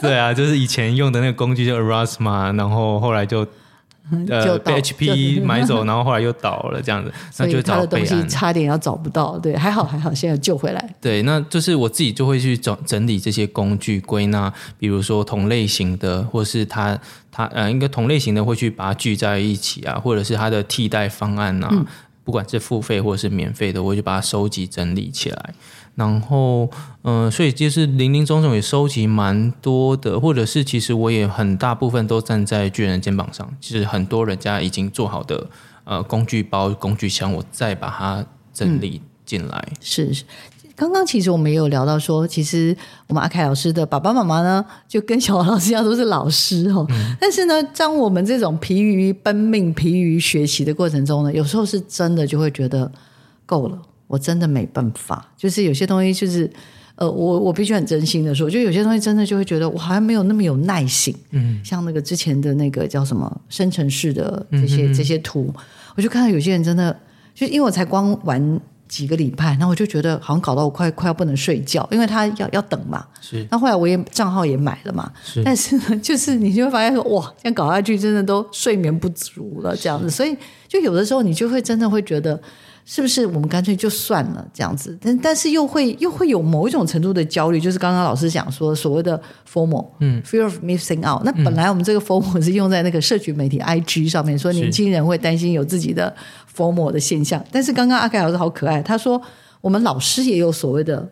[0.01, 3.47] 对啊，就是以前用的那个工具叫 Aurasma，然后后来就
[4.29, 7.13] 呃被 HP 买 走，然后后来又倒了这样子。
[7.39, 10.95] 那就他的东西差点要找不到，对，还好还好，现在救回来。
[11.01, 16.97] 对，那就是我自己就会去整整理这些工具归纳，比如说同类型的，或是他
[17.33, 21.85] 他呃，应该同类型的会去把它聚在一起啊，或者是它的替代方案啊，嗯、
[22.23, 25.55] 不管是付费或者是免费的，我就把它收集整理起来。
[25.97, 26.71] 然后，
[27.03, 35.47] 嗯、呃，所以就是零零总总也收集蛮多的，或者是其实我也很大部分都站在巨人的肩膀上，其实很多人家已经做好的
[35.85, 39.69] 呃工具包、工具箱，我再把它整理进来。
[39.81, 40.23] 是是。
[40.75, 46.85] 刚刚其实我们也有聊到说，其实我们阿凯老师的爸爸妈妈呢，就跟小王老师一样都是老师哦。
[46.91, 52.93] 嗯、但是呢，当我们这种疲于奔命、疲于学习的过程中呢，有时候是真的就会觉得
[53.47, 55.27] 够了，我真的没办法。
[55.37, 56.51] 就是有些东西，就是
[56.97, 61.15] 呃，我我必须很真心的说，就有些东西真的就会觉得我好像没有那么有耐性。
[61.31, 65.53] 嗯，像那个之前的那个叫什么生成式的这些、嗯、这些图，
[65.97, 66.97] 我就看到有些人真的，
[67.35, 68.61] 就因为我才光玩。
[68.89, 73.05] 几个礼拜，然后我就觉得好像搞到我快快要不能睡觉，因为他要要等嘛。
[73.21, 73.45] 是。
[73.51, 75.13] 那后来我也账号也买了嘛。
[75.25, 75.43] 是。
[75.43, 80.09] 但是呢， 就是你就会发现说，哇，这样搞下去真的都睡眠不足了，这样子。
[80.09, 80.37] 所以，
[80.69, 82.41] 就有的时候你就会真的会觉得，
[82.87, 84.97] 是不是我们干脆就算了这样子？
[85.03, 89.21] 但但是又会又会有某一种程度的焦虑，就是刚刚老师讲说所谓的
[89.53, 91.25] formal，嗯，Fear of Missing Out。
[91.25, 96.15] 那本来我们这个 formal 是用在那个社群媒体 IG 上面，说年轻人会担心有自己的。
[96.57, 99.21] formal 的现象，但是刚刚阿凯老师好可爱，他说
[99.61, 101.07] 我们老师也有所谓的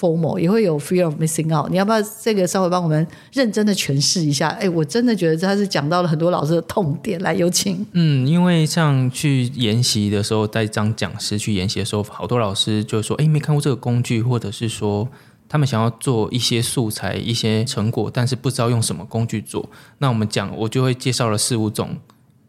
[0.00, 1.70] FOMO，也会有 fear of missing out。
[1.70, 4.48] 你要不要这个稍微帮我们认真的诠释一下？
[4.48, 7.86] 哎，我真的觉得他是讲到了很多老师的痛点，来有请。
[7.92, 15.06] 嗯，因为像去研习的时候，带张讲师去研习的时候，好多老师就说：“哎，没看过这个工具，或者是说
[15.48, 21.96] 他们想要做一些素材、一些成果，但是不知道用什么工具做。”那我们讲，我就会介绍了四五种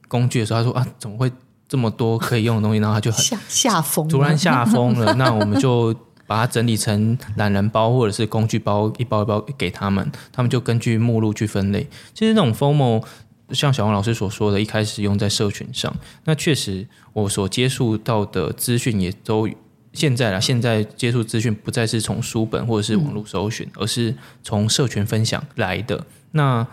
[0.08, 1.32] 工具的时候，他说：“啊，怎么会？”
[1.72, 5.14] 这么多可以用的东西，然后他就很下下风，突然下风了。
[5.14, 5.96] 那我们就
[6.32, 11.86] 把它整理成懒人包或者是工具包，一包一包给他们，他们就根据目录去分类。
[12.14, 13.04] 其实这种 formal
[13.50, 19.50] 像小王老师所说的，一开始用在社群上，那确实我所接触到的资讯也都
[19.92, 20.40] 现在了。
[20.40, 26.06] 现在接触资讯不再是从书本或者是网络搜寻，嗯、而是从社群分享来的。
[26.32, 26.66] 那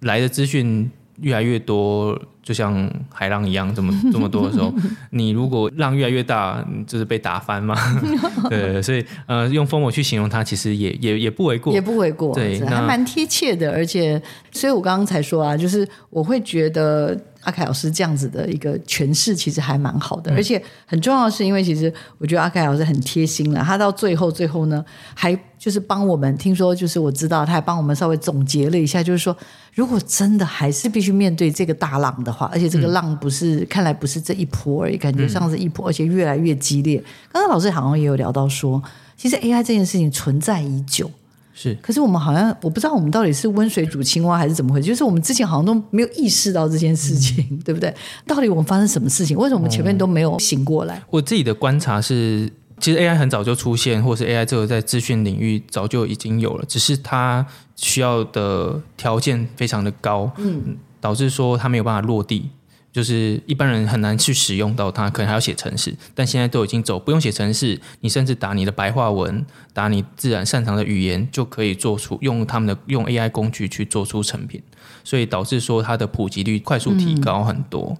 [0.00, 0.90] 来的资讯。
[1.22, 2.18] 越来越多，
[2.50, 4.74] 就像海浪一样，这么 这么多的时候，
[5.10, 7.76] 你如果浪越来越大，就是被打翻嘛。
[8.50, 13.70] 对，所以呃，用 FOMO 去形容它，其实也也也不为过，也不为过，对，还蛮贴切的。
[13.70, 17.16] 而且，所以我刚刚才说啊，就是我会觉得。
[17.42, 24.84] 阿凯老师这样子的一个诠释，其实还蛮好的，而且很重要的是，因为其实我觉得阿凯老师很贴心了，他到最后最后呢，
[25.14, 29.34] 还就是帮我们，听说就是我知道，他还帮我们稍微总结了一下，就是说，
[29.74, 36.96] 如果真的还是必须面对这个大浪的话，而且这个浪不是、嗯、看来不是这一波而已，感觉像是一波，而且越来越激烈。
[37.30, 38.82] 刚刚老师好像也有聊到说，
[39.16, 41.10] 其实 AI 这件事情存在已久。
[41.52, 47.94] 是，可是我们好像我不知道我们到底是温水煮青蛙还是怎么回事，就是我们之前好像都没有意识到这件事情，嗯、 对不对？
[48.26, 49.36] 到底我们发生什么事情？
[49.36, 51.02] 为什么我们前面都没有醒过来？
[51.10, 57.44] 我自己的观察是，其实 AI 很早就出现，或是 AI 这个在资讯领域早就已经有了，只是它
[57.76, 62.50] 需要的条件非常的高，嗯，导致说它没有办法落地。
[62.92, 74.60] 就是一般人很难去使用到它，可能还要写程式，但现在都已经走不用写程式，你甚至打你的白话文，打你自然擅长的语言，就可以做出用他们的用 AI 工具去做出成品，
[75.04, 77.96] 所以导致说它的普及率快速提高很多，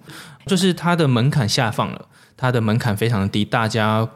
[0.47, 4.09] 就是它的门槛下放了，它的门槛非常的低，大家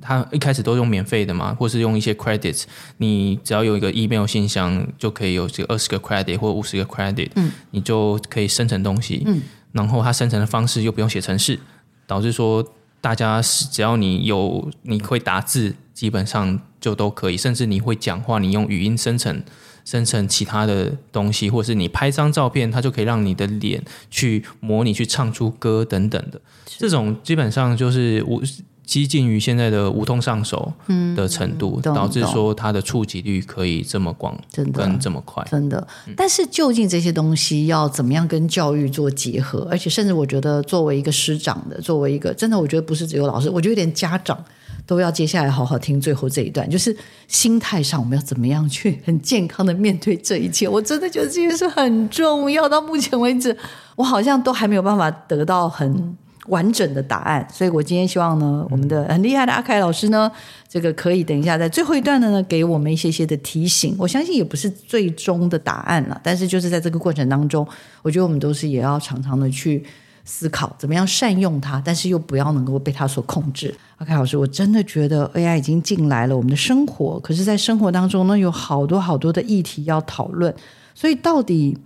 [0.00, 2.64] 他一开始都用免费的嘛，或是用一些 credits，
[2.98, 9.42] 你只要有一个 email 信箱就可以有这二十个 credit 或五十个 credit，嗯，你就可以生成东西，嗯。
[9.72, 11.58] 然后它生成的方式又不用写程式，
[12.06, 12.64] 导致说
[13.00, 17.36] 大家只要你有你会打字，基本上就都可以。
[17.36, 19.42] 甚至你会讲话，你用语音生成
[19.84, 26.40] 生成其他的东西，或是你拍张照片，它就可以让你的脸去模拟去唱出歌等等的。
[26.66, 28.40] 这种基本上就是我。
[28.88, 30.72] 接近于现在的无痛上手
[31.14, 34.34] 的程度，嗯、导致说它的触及率可以这么广，
[34.72, 35.86] 跟这么快，真的。
[36.16, 39.68] 但是究竟这些东西要怎么样跟教育做结合？
[39.70, 44.42] 而且甚至我觉得，作为一个师长的，作为一个真的，我觉得不是只有老师，我觉得连家长
[44.86, 46.96] 都要接下来好好听最后这一段，就是
[47.26, 50.66] 心态上我们要怎么样去很健康的面对这一切。
[50.66, 52.66] 我真的觉得这件事很重要。
[52.66, 53.54] 到目前为止，
[53.96, 56.16] 我好像都还没有办法得到很。
[56.48, 60.30] 完整的答案，所以我今天希望呢，我们的很厉害的阿凯老师呢，
[60.68, 63.94] 这个可以等一下在最后一段的呢，给我们一些些的提醒。
[63.98, 67.66] 我相信也不是最终的答案了，但是就是在这个过程当中，
[68.02, 69.84] 我觉得我们都是也要常常的去
[70.24, 73.74] 思考，怎么样善用它，但是又不要能够被它所控制。
[73.96, 80.54] 阿凯老师，我真的觉得 AI 已经进来了我们的生活，可是，在生活当中呢，有好多好多的议题要讨论，
[80.94, 81.76] 所以到底。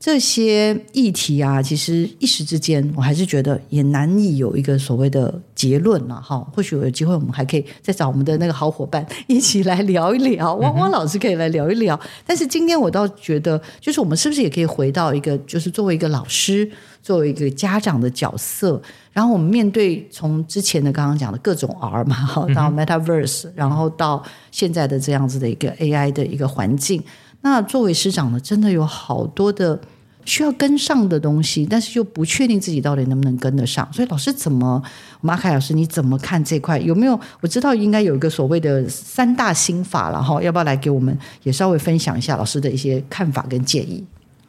[0.00, 6.38] 这些议题啊，其实一时之间，我还是觉得也难以有一个所谓的结论了哈。
[6.54, 11.96] 或许有机会，我们还可以再找我们的那个好伙伴一起来聊一聊，汪汪老师可以来聊一聊。
[11.96, 16.70] 嗯、但是今天我倒觉得，就是我们是不是也可以回到一个，就是作为一个老师，
[17.02, 18.80] 作为一个家长的角色，
[19.12, 24.22] 然后我们面对从之前的刚刚讲的各种 R 嘛，哈到 Metaverse，然后到
[24.52, 27.02] 现在的这样子的一个 AI 的一个环境。
[27.40, 29.80] 那作为师长呢，真的有好多的
[30.24, 33.88] 需要跟上的东西，但是又不确定自己到底能不能跟得上。
[33.92, 34.82] 所以老师怎么，
[35.20, 36.78] 马凯老师你怎么看这块？
[36.80, 37.18] 有没有？
[37.40, 44.04] 我知道应该有一个所谓的三大心法了哈，要不要来给我们也稍微分享一下老师的一些看法跟建议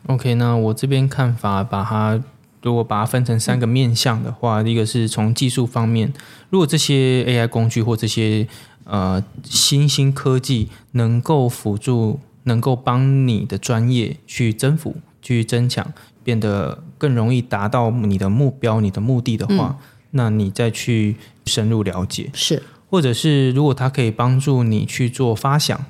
[0.08, 2.22] ？OK，那我这边看法，把它
[2.64, 6.12] 如果把它分成三个面向的话，一个是从技术方面，
[6.50, 8.48] 如果这些 AI 工具或这些
[8.84, 12.20] 呃新兴科技能够辅助。
[12.44, 25.86] 能够帮你的专业去征服、去增强，变得更容易达到你的目标、你的目的的话，嗯、那你再去深入了解是，或者是如果它可以帮助你去做发想，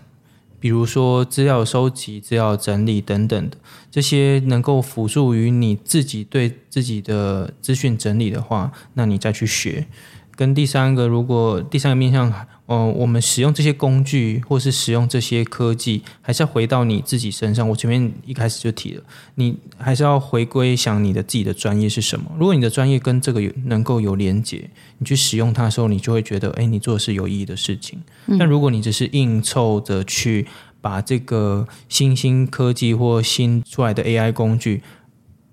[0.60, 3.58] 比如说资料收集、资料整理等等的
[3.92, 9.88] 这些，能够辅助于你自己对自己的资讯整理的话，那你再去学。
[10.36, 12.34] 跟第三个，如果第三个面向。
[12.70, 17.68] 哦，我们使用这些工具，或是使用这些科技，还是要回到你自己身上。
[17.68, 19.04] 我前面一开始就提了，
[19.34, 22.32] 你还是要回归想你的自己的专业是什么。
[22.38, 28.00] 如果你的专业跟这个有能够有连接，你去使用它的时候，你就会觉得，哎，你做的是有意义的事情。
[28.28, 28.38] 嗯。
[28.38, 30.46] 但如果你只是硬凑着去
[30.80, 34.84] 把这个新兴科技或新出来的 AI 工具，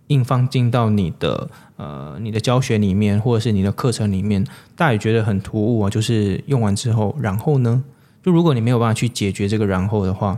[0.08, 5.90] 硬放进到你的呃你的教学里面，或者是你的课程里面，大家也觉得很突兀啊。
[5.90, 7.82] 就是用完之后，然后呢？
[8.22, 10.36] 就如果你没有办法去解决这个然后的话，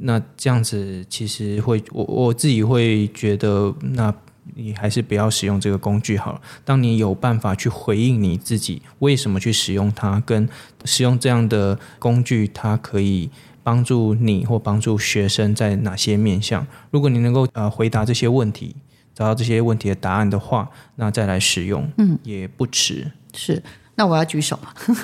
[0.00, 4.12] 那这样子其实会我我自己会觉得，那
[4.56, 6.40] 你还是不要使用这个工具好了。
[6.64, 10.48] 当你有办法去回应你自己为什么去使用它，跟
[10.84, 13.30] 使用这样的工具，它可以
[13.62, 16.66] 帮助你或帮助学生在哪些面向？
[16.90, 18.74] 如果你能够呃回答这些问题。
[19.18, 23.04] 找到这些问题的答案的话，那再来使用，嗯，也不迟。
[23.34, 23.60] 是，
[23.96, 24.56] 那我要举手，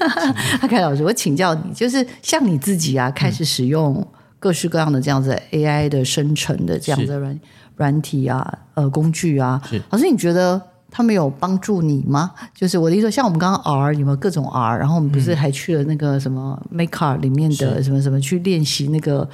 [0.63, 4.07] 阿凯老师，我请教你，就是像你自己啊，开始使用
[4.39, 7.41] 各式各样的这样子 AI 的生成的这样子软
[7.75, 9.61] 软体啊，呃，工具啊，
[9.91, 10.63] 老师，你觉得
[10.93, 12.31] 他们有帮助你吗？
[12.55, 14.79] 就是我的意思说，像我们刚刚 R 有没有各种 R？
[14.79, 19.29] 然后我们不是还去了那个什么 Makeup 里面的什么什么去练习那个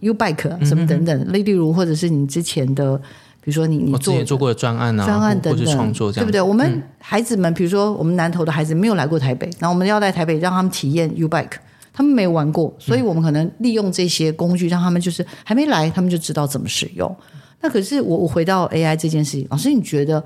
[0.00, 3.00] U-Bike 什么等等，例如或者是你之前的。
[3.46, 6.42] 比如说你你做做过的专案啊，专案等等，创作这样，对不对？
[6.42, 11.52] 我们孩子们，嗯、比如说我们南投的孩子没有来过台北，然后我们要在台北让他们体验 U-Bike，
[11.92, 17.16] 他们没有玩过，所以我们可能利用这些工具，让他们就是还没来，他们就知道怎么使用。
[17.60, 20.24] 那可是我我回到 AI 这件事情，老师，你觉得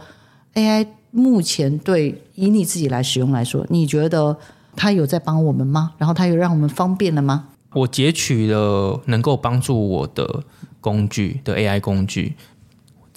[0.54, 4.34] AI 目前对以你自己来使用来说，你觉得
[4.74, 5.92] 它有在帮我们吗？
[5.98, 7.48] 然后它有让我们方便了吗？
[7.74, 10.42] 我截取了能够帮助我的
[10.80, 12.34] 工具的 AI 工具。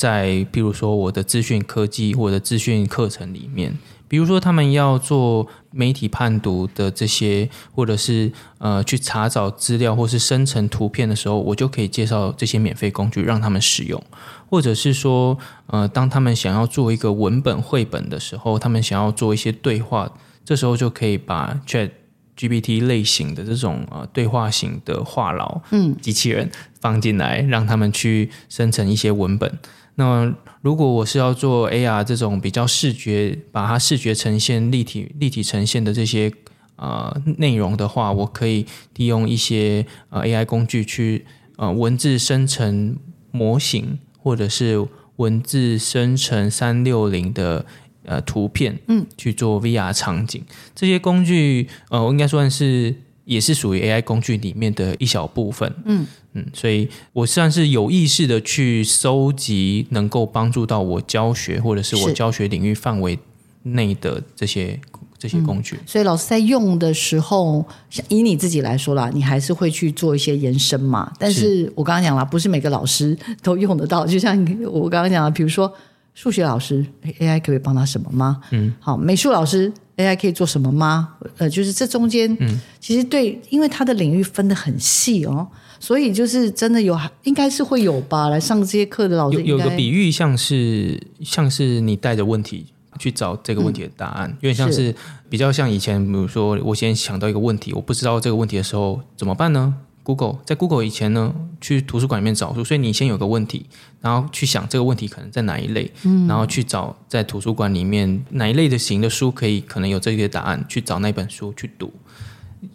[0.04, 3.80] 在譬如说我的资讯科技或者资讯课程里面，
[4.10, 14.04] 比如说他们要做媒体判读的这些，或者是呃去查找资料或是生成图片的时候，我就可以介绍这些免费工具让他们使用。
[14.50, 15.38] 或者是说，
[15.68, 20.12] 呃，当他们想要做一个文本绘本的时候，他们想要做一些对话，
[20.44, 26.52] 这时候就可以把 ChatGPT 类型的这种呃对话型的话痨嗯机器人
[26.82, 29.58] 放进来，让他们去生成一些文本。
[29.96, 36.32] 那如果我是要做 AR 这种比较视觉，把它视觉呈现、立体立体呈现的这些
[36.78, 38.66] 呃内容的话，我可以
[38.96, 41.26] 利用一些呃 AI 工具去
[41.58, 42.98] 呃文字生成
[43.32, 44.84] 模型，或者是
[45.18, 47.66] 文字生成三六零的
[48.06, 50.44] 呃图片，嗯，去做 VR 场景。
[50.74, 52.96] 这些工具呃，我应该算是。
[53.26, 63.18] 也是属于 AI 工具里面的一小部分，嗯嗯，所以我算是有意识的去收集能够帮助到我教学或者是我教学领域范围
[63.64, 64.80] 内的这些
[65.18, 65.78] 这些工具。
[65.86, 67.66] 所以老师在用的时候，
[68.10, 71.14] 以你自己来说啦，你还是会去做一些延伸嘛？
[71.18, 74.06] 但是我刚刚讲了，不是每个老师都用得到。
[74.06, 74.38] 就像
[74.70, 75.74] 我刚刚讲了，比如说
[76.14, 76.86] 数学老师
[77.20, 78.42] ，AI 可以帮他什么吗？
[78.52, 79.72] 嗯，好，美术老师。
[79.96, 81.14] AI 可以做什么吗？
[81.38, 85.48] 呃，就是这中间，嗯，其实对，因为他的领域分得很细哦，
[85.80, 88.28] 所以就是真的有，应该是会有吧。
[88.28, 92.66] 来上这些课的老师有，有个比喻，像是像是你带着问题
[92.98, 94.96] 去找这个问题的答案，嗯、有点像是
[95.30, 99.76] 比较像以前，比如说我先想到一个问题，我不知道这个问题的时候怎么办呢？
[100.04, 103.66] Google，在 Google 以前呢，去图书馆里面找书，所以你先有个问题，
[104.02, 111.92] 然后去想这个问题可能在哪一类，嗯，然后去找在图书馆里面哪一类的型的书可以可能有这些答案，去找那本书去读。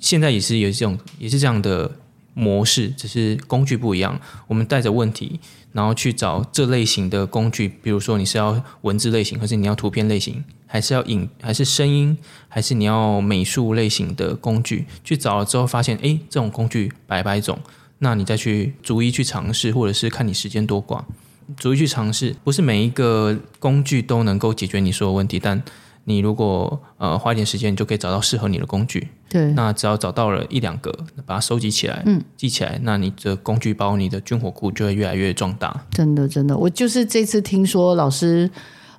[0.01, 1.91] 现在也是有这种也是这样的
[2.35, 4.19] 模式，只是工具不一样。
[4.47, 5.39] 我们带着问题，
[5.79, 10.43] 然后去找这类型的工具，比如说你是要文字类型，还是你要图片类型。
[10.71, 14.85] 还是要影，还是声音，还是你要美术类型的工具？
[15.03, 17.59] 去找了之后发现，哎，这种工具百百种，
[18.01, 21.03] 那你再去逐一去尝试，或者是看你时间多寡，
[21.57, 22.37] 逐一去尝试。
[22.45, 25.63] 不是每一个工具都能够解决你所有问题，但
[26.09, 29.09] 你如果呃花一点时间，你就可以找到适合你的工具。
[29.29, 30.91] 对，那只要找到了一两个，
[31.27, 35.85] 把它收集起来，嗯，记起来，那你的工具包、你的军火库就会越来越壮大。
[35.91, 38.51] 真的，真的，我就是这次听说老师。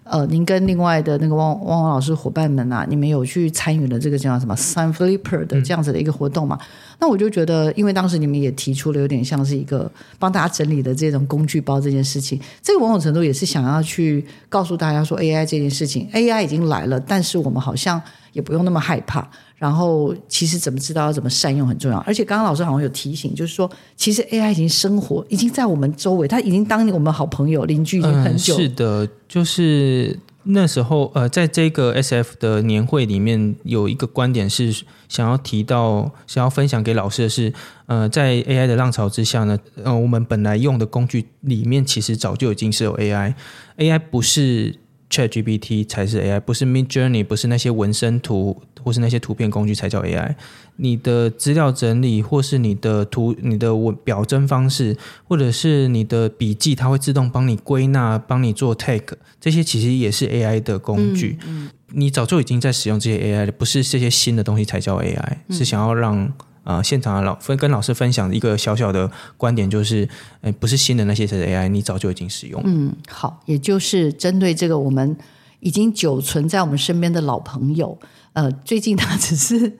[0.09, 6.57] 呃，您跟另外的那个汪汪汪老师伙伴们啊，你们有去参与了这个叫什么 Sun Flipper 的这样子的一个活动嘛？
[6.59, 6.67] 嗯、
[7.01, 18.01] 那我就觉得，因为当时你们也提出了有点像是一个帮大家整理的这种工具包这件事情，这个某种程度也是想要去告诉大家说，AI 这件事情，AI 已经来了，但是我们好像
[18.33, 19.29] 也不用那么害怕。
[19.55, 21.97] 然后，其实怎么知道要怎么善用很重要。
[21.99, 28.55] 而且刚刚老师好像有提醒，就是说，其实 AI 已经生活，已经在我们周围，它已经当我们好朋友、邻居已经很久。
[28.55, 34.73] 嗯，是的，就是那时候，呃，在这个 SF 的年会里面，有一个观点是
[35.09, 37.53] 想要提到、想要分享给老师的是，
[37.87, 44.79] 呃，在 AI 的浪潮之下呢，呃，我们本来用的工具里面，其实早就已经是有 AI，AI 不是。
[45.09, 50.35] ChatGPT 才是 AI，不是 Midjourney，不是那些纹身图或是那些图片工具才叫 AI。
[50.75, 54.95] 你的资料整理，或是你的图、你的文表征方式，
[55.27, 59.03] 或者是你的笔记，它会自动帮你归纳、帮你做 tag，
[59.41, 61.37] 这些其实也是 AI 的工具。
[61.45, 66.31] 嗯嗯、你早就已经在使用这些 AI 了，不是这些新的东西才叫 AI，是想要让。
[66.69, 70.07] 啊、现场的老分跟老师分享一个小小的观点，就是，
[70.41, 72.61] 哎，不是新的那些 AI，你早就已经使用。
[72.63, 75.17] 嗯，好，也就是针对这个我们
[75.61, 77.97] 已经久存在我们身边的老朋友，
[78.33, 79.79] 呃，最近他只是。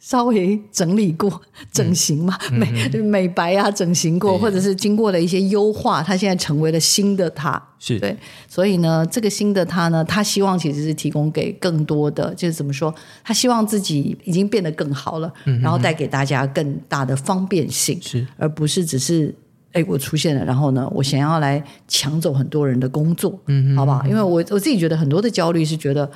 [0.00, 1.40] 稍微整理过、
[1.72, 7.60] 整形嘛，嗯、美、嗯、美白啊，整形过，或者是经过了一些优化，他现在成为了新的他。
[7.80, 8.16] 是对，
[8.48, 19.34] 所以呢，这个新的他呢，他希望其实是提供给更多的，就是怎么说，他希望自己已经变得更好了，嗯、然后带给大家更大的方便性，是，而不是只是
[19.72, 24.04] 哎，我出现了，然后呢，我想要来抢走很多人的工作，嗯，好不好？
[24.06, 26.08] 因为我我自己觉得很多的焦虑是觉得。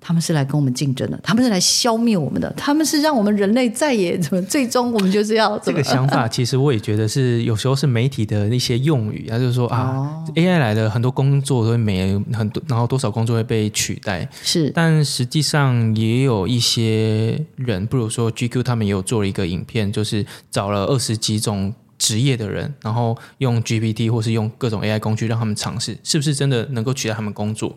[0.00, 6.26] 他们是来跟我们竞争的，他们是来消灭我们的，他们是让我们人类再也怎么，最终我们就是要这个想法。
[6.26, 14.26] 其实我也觉得是有时候是媒体的一些用语，他就是说啊、哦、，AI 来了，很多工作都会没很多，然后多少工作会被取代。
[14.42, 27.76] 是，但实际上也有一些人，不如说 GQ，他们也有做了一个影片，就是找了二十几种职业的人，然后用 GPT 或是用各种 AI 工具让他们尝试，是不是真的能够取代他们工作？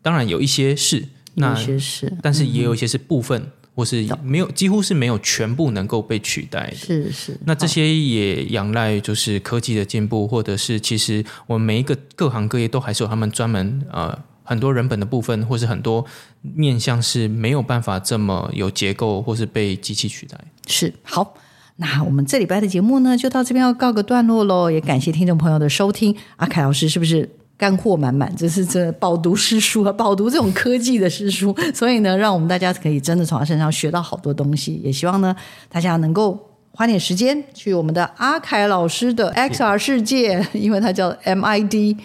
[0.00, 1.04] 当然有一些是。
[1.38, 6.76] 那些是，但是也有一些是部分，嗯、或是没有，几乎是没有全部能够被取代的。
[6.76, 7.38] 是是。
[7.44, 16.04] 那这些也仰赖就是科技的进步，或者是其实我们每一个各行各业都还是有他们专门呃很多人本的部分，或是很多
[16.42, 20.38] 面向是没有办法这么有结构，或是被机器取代。
[20.66, 20.92] 是。
[21.02, 21.34] 好，
[21.76, 24.70] 那我们这礼拜的节目呢，就到这边要告个段落喽。
[24.70, 26.16] 也感谢听众朋友的收听。
[26.36, 27.28] 阿凯老师是不是？
[27.58, 34.80] 干货满满，这是这饱读诗书啊，饱读这种科技的诗书，所以呢，让我们大家可以真的从他身上学到好多东西。
[34.84, 35.34] 也希望呢，
[35.68, 36.38] 大家能够
[36.70, 41.96] 花点时间去我们的阿凯老师的 XR 世界，因为它叫 MID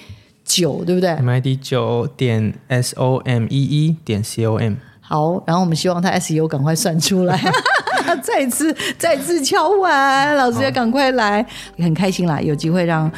[0.43, 4.73] 九，对不对？MID 九点 S O M E E 点 C O M。
[5.01, 7.39] 好，然后我们希望他 SEO 赶快算出来，
[8.23, 11.45] 再次再次敲完，老师也赶快来，
[11.75, 13.11] 也很开心啦，有机会让。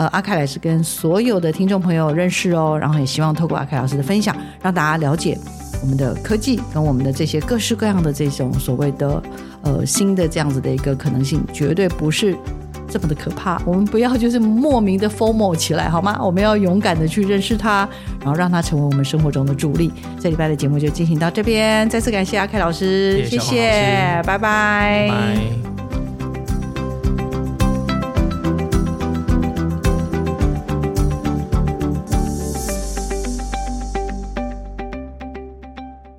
[0.00, 5.36] 呃，阿凯老师跟所有的听众朋友认识哦，然后也希望透过阿凯老师的分享，让大家了解
[5.82, 9.22] 我们的科技跟我们的这些各式各样的这种所谓的
[9.62, 12.34] 呃新的这样子的一个可能性，绝对不是
[12.88, 13.60] 这么的可怕。
[13.66, 16.18] 我们不要就是莫名的 FOMO 起来好吗？
[16.22, 17.86] 我们要勇敢的去认识它，
[18.20, 19.92] 然后让它成为我们生活中的助力。
[20.18, 24.38] 这礼拜的节目就进行到这边，再次感谢阿凯老师，谢谢，谢谢，拜拜。
[24.38, 25.79] 拜拜。